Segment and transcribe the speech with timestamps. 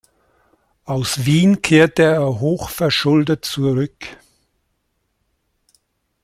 [0.83, 4.17] Aus Wien kehrte er hoch verschuldet zurück.